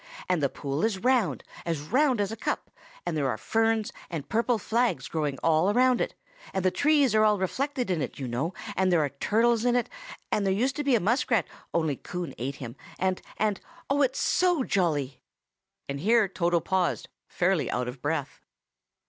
And 0.27 0.41
the 0.41 0.49
pool 0.49 0.83
is 0.83 0.97
round, 0.97 1.43
as 1.63 1.79
round 1.79 2.19
as 2.19 2.31
a 2.31 2.35
cup; 2.35 2.71
and 3.05 3.15
there 3.15 3.29
are 3.29 3.37
ferns 3.37 3.93
and 4.09 4.27
purple 4.27 4.57
flags 4.57 5.07
growing 5.07 5.37
all 5.43 5.69
around 5.69 6.01
it, 6.01 6.15
and 6.55 6.65
the 6.65 6.71
trees 6.71 7.13
are 7.13 7.23
all 7.23 7.37
reflected 7.37 7.91
in 7.91 8.01
it, 8.01 8.17
you 8.17 8.27
know; 8.27 8.51
and 8.75 8.91
there 8.91 9.01
are 9.05 9.09
turtles 9.09 9.63
in 9.63 9.75
it, 9.75 9.89
and 10.31 10.43
there 10.43 10.51
used 10.51 10.75
to 10.77 10.83
be 10.83 10.95
a 10.95 10.99
muskrat, 10.99 11.45
only 11.71 11.97
Coon 11.97 12.33
ate 12.39 12.55
him, 12.55 12.75
and—and—oh! 12.97 14.01
it's 14.01 14.17
so 14.17 14.63
jolly!" 14.63 15.21
and 15.87 15.99
here 15.99 16.27
Toto 16.27 16.59
paused, 16.61 17.07
fairly 17.27 17.69
out 17.69 17.87
of 17.87 18.01
breath. 18.01 18.41